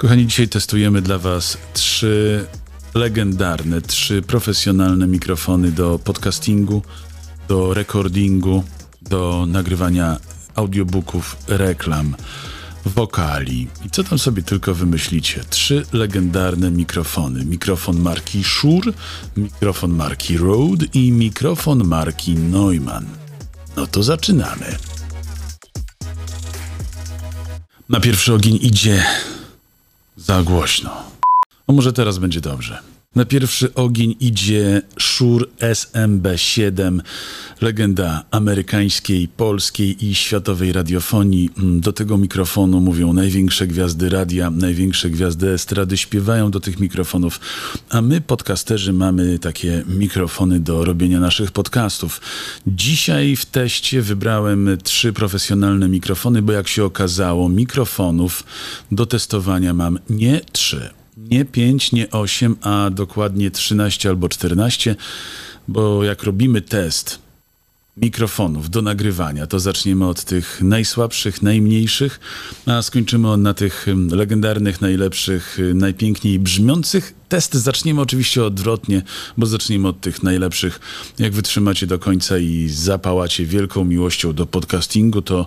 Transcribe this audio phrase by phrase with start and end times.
[0.00, 2.46] Kochani, dzisiaj testujemy dla Was trzy
[2.94, 6.82] legendarne, trzy profesjonalne mikrofony do podcastingu,
[7.48, 8.64] do recordingu,
[9.02, 10.16] do nagrywania
[10.54, 12.16] audiobooków, reklam,
[12.86, 15.44] wokali i co tam sobie tylko wymyślicie.
[15.50, 17.44] Trzy legendarne mikrofony.
[17.44, 18.92] Mikrofon marki Shure,
[19.36, 23.06] mikrofon marki Rode i mikrofon marki Neumann.
[23.76, 24.76] No to zaczynamy.
[27.88, 29.04] Na pierwszy ogień idzie
[30.30, 30.90] za głośno.
[31.66, 32.78] A może teraz będzie dobrze.
[33.14, 37.00] Na pierwszy ogień idzie Shure SMB7,
[37.60, 41.50] legenda amerykańskiej, polskiej i światowej radiofonii.
[41.58, 47.40] Mm, Do tego mikrofonu mówią największe gwiazdy radia, największe gwiazdy estrady śpiewają do tych mikrofonów,
[47.88, 52.20] a my, podcasterzy, mamy takie mikrofony do robienia naszych podcastów.
[52.66, 58.44] Dzisiaj w teście wybrałem trzy profesjonalne mikrofony, bo jak się okazało, mikrofonów
[58.92, 60.99] do testowania mam nie trzy
[61.30, 64.96] nie 5, nie 8, a dokładnie 13 albo 14,
[65.68, 67.18] bo jak robimy test
[67.96, 72.20] mikrofonów do nagrywania, to zaczniemy od tych najsłabszych, najmniejszych,
[72.66, 77.19] a skończymy na tych ym, legendarnych, najlepszych, y, najpiękniej brzmiących.
[77.30, 79.02] Test zaczniemy oczywiście odwrotnie,
[79.36, 80.80] bo zaczniemy od tych najlepszych.
[81.18, 85.46] Jak wytrzymacie do końca i zapałacie wielką miłością do podcastingu, to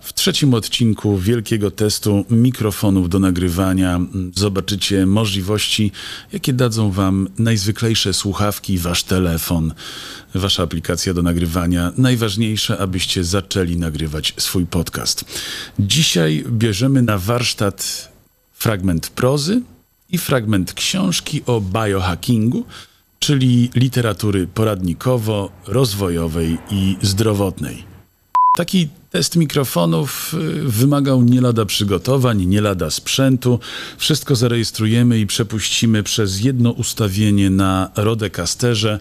[0.00, 4.00] w trzecim odcinku wielkiego testu mikrofonów do nagrywania
[4.36, 5.92] zobaczycie możliwości,
[6.32, 9.74] jakie dadzą Wam najzwyklejsze słuchawki, Wasz telefon,
[10.34, 11.92] Wasza aplikacja do nagrywania.
[11.96, 15.24] Najważniejsze, abyście zaczęli nagrywać swój podcast.
[15.78, 18.08] Dzisiaj bierzemy na warsztat
[18.52, 19.62] fragment prozy
[20.12, 22.64] i fragment książki o biohackingu,
[23.18, 27.90] czyli literatury poradnikowo-rozwojowej i zdrowotnej.
[28.56, 33.60] Taki test mikrofonów y, wymagał nie lada przygotowań, nie lada sprzętu.
[33.98, 39.00] Wszystko zarejestrujemy i przepuścimy przez jedno ustawienie na Rodecasterze,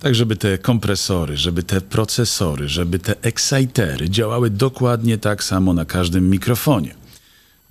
[0.00, 5.84] tak żeby te kompresory, żeby te procesory, żeby te excitery działały dokładnie tak samo na
[5.84, 7.03] każdym mikrofonie.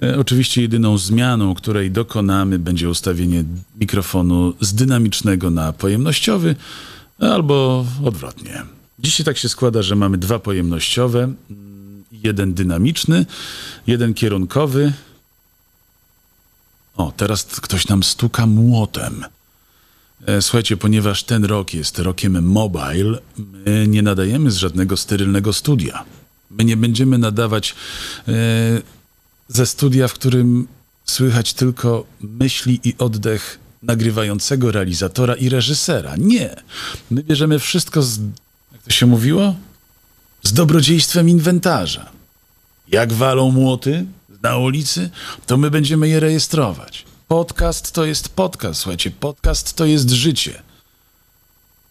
[0.04, 3.44] E, Oczywiście jedyną zmianą, której dokonamy, będzie ustawienie
[3.80, 6.56] mikrofonu z dynamicznego na pojemnościowy,
[7.20, 8.64] albo odwrotnie.
[9.00, 11.34] Dzisiaj tak się składa, że mamy dwa pojemnościowe,
[12.12, 13.26] jeden dynamiczny,
[13.88, 14.94] jeden kierunkowy.
[16.98, 19.26] O, teraz ktoś nam stuka młotem.
[20.26, 26.04] E, Słuchajcie, ponieważ ten rok jest rokiem mobile, my nie nadajemy z żadnego sterylnego studia.
[26.52, 27.76] My nie będziemy nadawać
[28.28, 28.34] e,
[29.48, 30.68] ze studia, w którym
[31.06, 36.16] słychać tylko myśli i oddech nagrywającego realizatora i reżysera.
[36.18, 36.56] Nie.
[37.12, 38.20] My bierzemy wszystko z,
[38.72, 39.56] jak to się mówiło?
[40.44, 42.12] Z dobrodziejstwem inwentarza.
[42.88, 44.06] Jak walą młoty
[44.42, 45.10] na ulicy,
[45.46, 47.06] to my będziemy je rejestrować.
[47.28, 50.62] Podcast to jest podcast, słuchajcie, podcast to jest życie.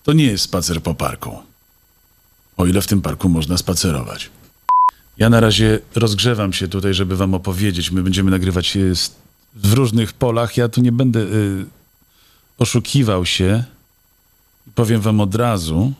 [0.05, 1.39] To nie jest spacer po parku.
[2.57, 4.31] O ile w tym parku można spacerować.
[5.19, 7.91] Ja na razie rozgrzewam się tutaj, żeby wam opowiedzieć.
[7.91, 8.81] My będziemy nagrywać e,
[9.55, 10.57] w różnych polach.
[10.57, 11.67] Ja tu nie będę y,
[12.59, 13.65] oszukiwał się.
[14.75, 15.93] Powiem wam od razu,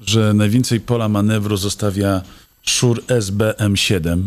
[0.00, 2.22] że najwięcej pola manewru zostawia
[2.66, 4.22] Shure SBM7,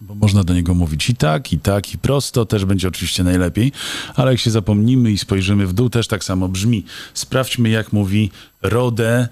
[0.00, 3.72] bo można do niego mówić i tak, i tak, i prosto, też będzie oczywiście najlepiej,
[4.14, 6.84] ale jak się zapomnimy i spojrzymy w dół, też tak samo brzmi.
[7.14, 8.30] Sprawdźmy, jak mówi
[8.62, 9.28] Rode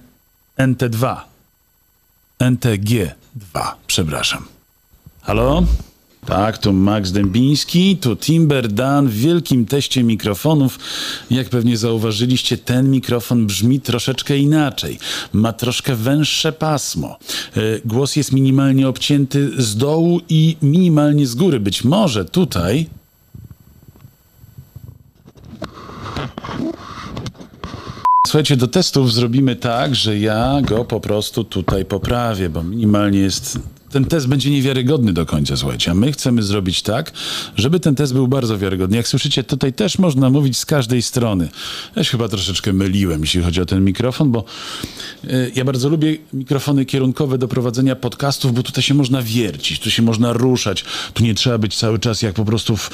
[0.59, 1.17] NT2.
[2.39, 4.45] NTG2, przepraszam.
[5.23, 5.63] Halo?
[6.27, 10.79] Tak, tu Max Dębiński, tu Timber Dan w wielkim teście mikrofonów.
[11.31, 14.99] Jak pewnie zauważyliście, ten mikrofon brzmi troszeczkę inaczej.
[15.33, 17.19] Ma troszkę węższe pasmo.
[17.57, 21.61] E, Głos jest minimalnie obcięty z dołu i minimalnie z góry.
[21.61, 22.87] Być może tutaj
[28.37, 33.59] Słuchajcie, do testów zrobimy tak, że ja go po prostu tutaj poprawię, bo minimalnie jest.
[33.91, 35.91] Ten test będzie niewiarygodny do końca, słuchajcie.
[35.91, 37.13] A my chcemy zrobić tak,
[37.57, 38.97] żeby ten test był bardzo wiarygodny.
[38.97, 41.49] Jak słyszycie, tutaj też można mówić z każdej strony.
[41.97, 44.45] Ja się chyba troszeczkę myliłem, jeśli chodzi o ten mikrofon, bo
[45.25, 49.91] y, ja bardzo lubię mikrofony kierunkowe do prowadzenia podcastów, bo tutaj się można wiercić, tu
[49.91, 50.84] się można ruszać,
[51.15, 52.91] tu nie trzeba być cały czas jak po prostu w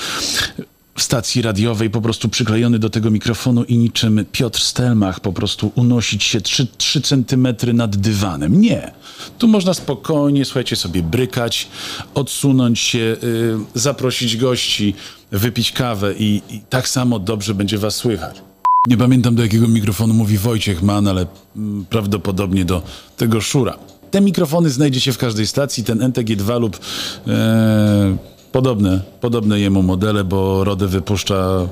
[0.97, 6.25] stacji radiowej po prostu przyklejony do tego mikrofonu i niczym Piotr Stelmach po prostu unosić
[6.25, 8.61] się 3, 3 centymetry nad dywanem.
[8.61, 8.93] Nie.
[9.39, 11.69] Tu można spokojnie, słuchajcie, sobie brykać,
[12.15, 14.95] odsunąć się, y, zaprosić gości,
[15.31, 18.43] wypić kawę i, i tak samo dobrze będzie was słychać.
[18.89, 22.83] Nie pamiętam do jakiego mikrofonu mówi Wojciech Mann, ale mm, prawdopodobnie do
[23.17, 23.79] tego Szura.
[24.11, 26.79] Te mikrofony znajdziecie w każdej stacji, ten NTG2 lub
[27.27, 28.17] e,
[28.53, 31.69] Podobne, podobne jemu modele, bo Rode wypuszcza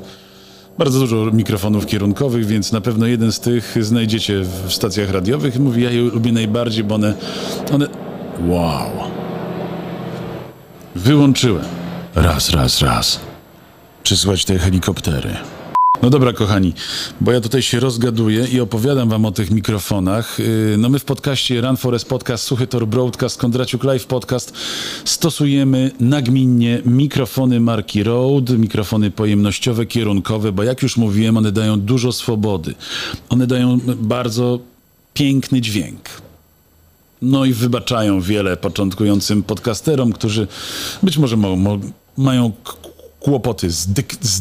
[0.79, 5.59] bardzo dużo mikrofonów kierunkowych, więc na pewno jeden z tych znajdziecie w stacjach radiowych.
[5.59, 7.15] Mówi, ja je lubię najbardziej, bo one,
[7.75, 7.87] one...
[8.47, 8.91] Wow.
[10.94, 11.65] Wyłączyłem.
[12.15, 13.21] Raz, raz, raz.
[14.03, 15.37] Przysłać te helikoptery.
[16.02, 16.73] No dobra, kochani,
[17.20, 20.38] bo ja tutaj się rozgaduję i opowiadam wam o tych mikrofonach.
[20.38, 24.52] Yy, No my w podcaście Run Forest Podcast, Suchy Tor Broadcast, Kondraciuk Live Podcast
[25.05, 32.12] stosujemy nagminnie mikrofony marki Rode, mikrofony pojemnościowe, kierunkowe, bo jak już mówiłem, one dają dużo
[32.12, 32.75] swobody.
[33.29, 34.58] One dają bardzo
[35.14, 36.08] piękny dźwięk.
[37.23, 40.46] No i wybaczają wiele początkującym podcasterom, którzy
[41.03, 41.79] być może mo, mo,
[42.17, 42.53] mają
[43.20, 44.41] kłopoty z, dyk, z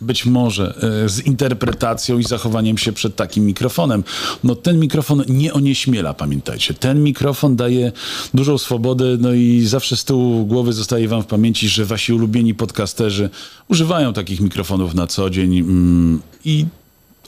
[0.00, 0.74] być może
[1.04, 4.04] e, z interpretacją i zachowaniem się przed takim mikrofonem.
[4.44, 6.74] No ten mikrofon nie onieśmiela, pamiętajcie.
[6.74, 7.92] Ten mikrofon daje
[8.34, 12.54] dużą swobodę, no i zawsze z tyłu głowy zostaje wam w pamięci, że wasi ulubieni
[12.54, 13.30] podcasterzy
[13.68, 16.66] używają takich mikrofonów na co dzień mm, i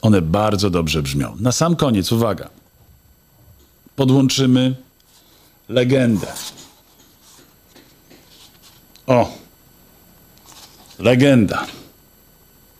[0.01, 1.35] one bardzo dobrze brzmią.
[1.39, 2.49] Na sam koniec, uwaga
[3.95, 4.75] podłączymy
[5.69, 6.27] legendę.
[9.07, 9.37] O!
[10.99, 11.67] Legenda.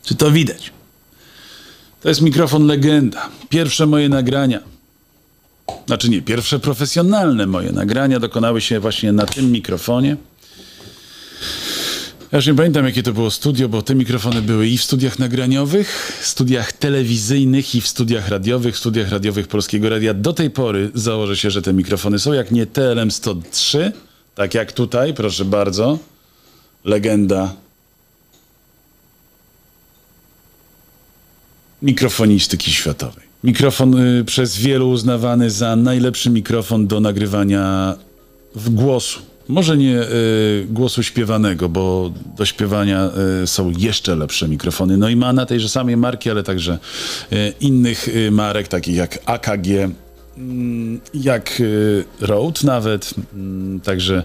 [0.03, 0.71] Czy to widać?
[2.01, 3.29] To jest mikrofon legenda.
[3.49, 4.59] Pierwsze moje nagrania.
[5.87, 10.17] Znaczy nie, pierwsze profesjonalne moje nagrania dokonały się właśnie na tym mikrofonie.
[12.31, 15.19] Ja już nie pamiętam, jakie to było studio, bo te mikrofony były i w studiach
[15.19, 20.13] nagraniowych, studiach telewizyjnych, i w studiach radiowych, studiach radiowych Polskiego Radia.
[20.13, 23.91] Do tej pory założę się, że te mikrofony są, jak nie TLM 103,
[24.35, 25.99] tak jak tutaj, proszę bardzo,
[26.85, 27.53] legenda
[31.81, 33.31] mikrofonistyki światowej.
[33.43, 37.95] Mikrofon y, przez wielu uznawany za najlepszy mikrofon do nagrywania
[38.55, 39.19] w głosu.
[39.47, 43.09] Może nie y, głosu śpiewanego, bo do śpiewania
[43.43, 46.77] y, są jeszcze lepsze mikrofony Neumana, tejże samej marki, ale także
[47.33, 49.67] y, innych y, marek, takich jak AKG,
[50.37, 53.13] mm, jak y, Rode nawet.
[53.33, 54.23] Mm, Także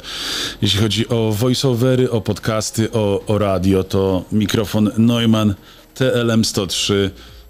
[0.63, 5.55] jeśli chodzi o voiceovery, o podcasty, o, o radio, to mikrofon Neumann
[5.97, 6.95] TLM103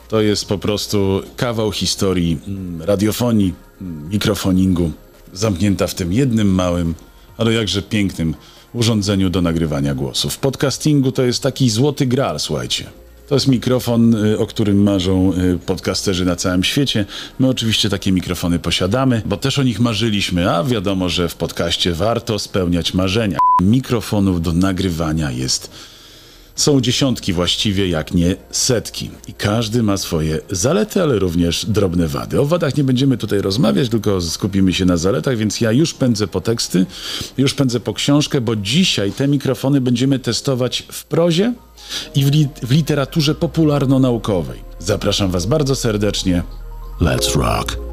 [0.09, 4.91] to jest po prostu kawał historii mm, radiofonii, mm, mikrofoningu,
[5.33, 6.95] zamknięta w tym jednym małym,
[7.39, 8.35] ale jakże pięknym
[8.73, 10.31] urządzeniu do nagrywania głosu.
[10.31, 12.87] W podcastingu to jest taki złoty gral, słuchajcie.
[13.29, 17.05] To jest mikrofon, y, o którym marzą y, podcasterzy na całym świecie.
[17.39, 21.93] My oczywiście takie mikrofony posiadamy, bo też o nich marzyliśmy, a wiadomo, że w podcaście
[21.93, 23.39] warto spełniać marzenia.
[23.63, 25.71] Mikrofonów do nagrywania jest
[26.57, 29.11] są dziesiątki właściwie, jak nie setki.
[29.29, 32.41] I każdy ma swoje zalety, ale również drobne wady.
[32.41, 36.27] O wadach nie będziemy tutaj rozmawiać, tylko skupimy się na zaletach, więc ja już pędzę
[36.27, 36.87] po teksty,
[37.39, 41.55] już pędzę po książkę, bo dzisiaj te mikrofony będziemy testować w prozie
[42.15, 44.61] i w, li w literaturze popularno-naukowej.
[44.79, 46.43] Zapraszam Was bardzo serdecznie.
[47.01, 47.86] Let's rock!